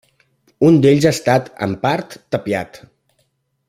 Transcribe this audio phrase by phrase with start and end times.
[0.69, 2.85] Un d'ells ha estat, en part, tapiat.